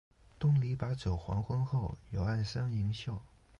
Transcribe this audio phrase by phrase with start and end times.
[0.39, 3.21] 东篱把酒黄昏后，有暗香盈袖